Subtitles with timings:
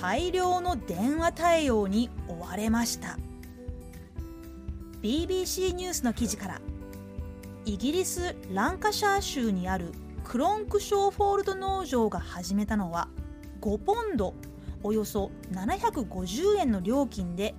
[0.00, 3.18] 大量の電話対応に追われました。
[5.02, 6.60] BBC ニュースの記事から
[7.66, 9.92] イギリス・ランカシャー州にある
[10.24, 13.08] クロンクショーフォールド農場が始めたのは
[13.60, 14.34] 5ポンド
[14.82, 17.54] およそ750円の料金で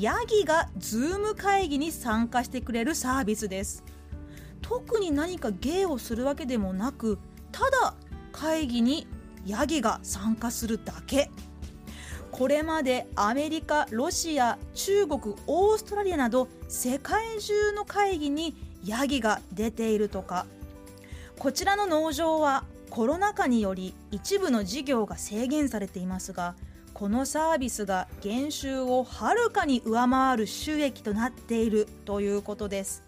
[0.00, 3.84] ヤギがズーム会議に参加してくれるサービスです。
[4.62, 7.18] 特に何か芸をするわけでもなく
[7.52, 7.94] ただ
[8.32, 9.06] 会議に
[9.46, 11.30] ヤギが参加するだけ。
[12.34, 20.44] これまでアメリカロシア中国オーストラリアなど世界中の会議にヤギが出ているとか。
[21.38, 26.54] こちらの農場はコロナ禍により一部の事業が制限されていますが
[26.92, 33.04] このサービスが減収をはるかに上回る収益となっているということです。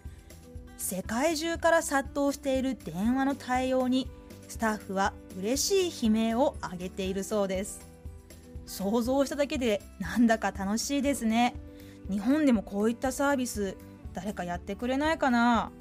[0.77, 4.07] 世界中から殺到している電話の対応に
[4.47, 7.96] スタッフは嬉しい悲鳴を上げているそうです。
[8.67, 11.55] 想像しただけでなんだか楽しいですね。
[12.09, 13.75] 日本でもこういったサービス
[14.13, 15.71] 誰かやってくれないかな。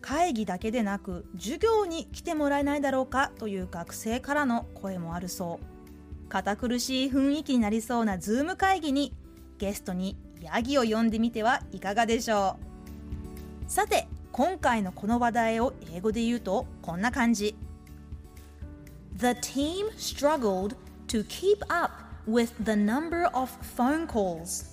[0.00, 6.28] 会議だけでなく授業に来てもらえないだろうかという学生からの声もあるそう。
[6.28, 9.14] 堅苦しい雰囲気になりそうなズーム会議に
[9.58, 12.56] ゲストにヤギを呼んでみてはいかがでしょ
[13.66, 13.70] う。
[13.70, 17.56] さて今回のこの話題を英語で言うとこんな感じ。
[19.16, 20.76] The team struggled
[21.14, 21.92] to keep up
[22.26, 24.64] with the number of phone calls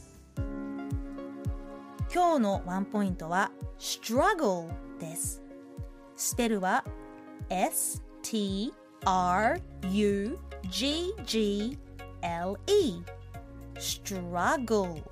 [2.12, 4.68] 今日のワンポイントは struggle
[5.00, 5.40] です
[6.16, 6.84] スペルは
[7.48, 8.74] S-T-R-U-G-G-L-E
[13.76, 15.04] struggle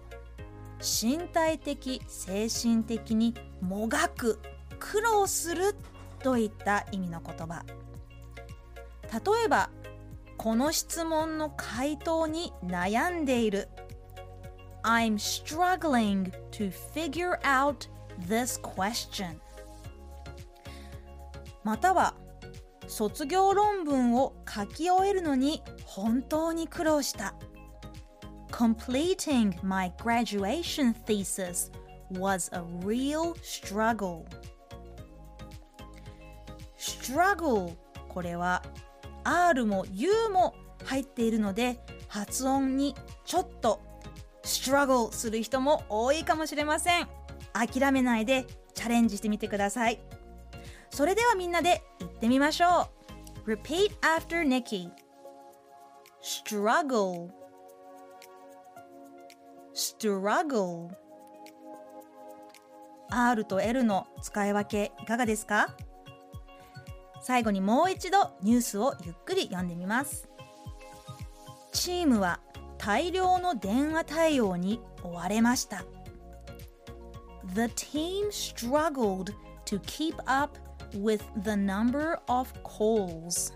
[0.82, 4.40] 身体的精神的にもがく
[4.80, 5.76] 苦労する
[6.24, 7.64] といった意味の言葉
[9.14, 9.70] 例えば
[10.40, 13.68] この質問の回答に悩んでいる
[14.84, 17.90] I'm struggling to figure out
[18.26, 19.36] this question
[21.66, 22.14] または
[22.88, 27.36] 卒業論文を書き終えるのに本当に苦労した
[28.50, 31.70] Completing my graduation thesis
[32.14, 34.24] was a real struggle
[36.78, 37.76] struggle
[38.08, 38.64] これは
[39.30, 42.96] R も U も入っているので発音に
[43.26, 43.80] ちょっと
[44.44, 47.08] struggle する人も多いかもしれません。
[47.54, 50.00] 諦めないでチャレンジしてみてください。
[50.90, 52.90] それではみんなで言ってみましょ
[53.46, 53.52] う。
[53.52, 54.90] Repeat after Nikki.
[56.24, 57.30] Struggle.
[59.76, 60.90] Struggle.
[63.12, 65.76] R と L の使い分けいかがですか？
[67.22, 70.28] 最後にもう一度ニュースをゆっくり読んでみます。
[71.72, 72.40] チームは
[72.78, 75.84] 大量の電話対応に追われました。
[77.54, 79.34] The team struggled
[79.66, 80.58] to keep up
[80.94, 83.54] with the number of calls.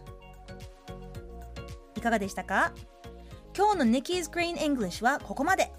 [1.96, 2.74] いかがでしたか？
[3.56, 5.72] 今日の Nikki's Green English はここまで。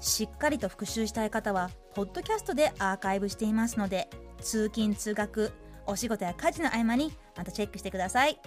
[0.00, 4.10] しっかりと復習したい方はポッドキャストでアーカイブしていますので
[4.40, 5.52] 通勤通学
[5.86, 8.38] お仕事や家事の合間にまたチェックしてください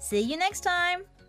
[0.00, 1.21] See you next time!